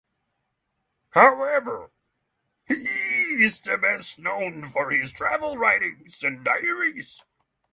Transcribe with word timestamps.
However, 1.11 1.91
he 2.65 2.73
is 2.73 3.61
best 3.61 4.17
known 4.17 4.65
for 4.67 4.89
his 4.89 5.11
travel 5.11 5.59
writings 5.59 6.23
and 6.23 6.43
diaries. 6.43 7.23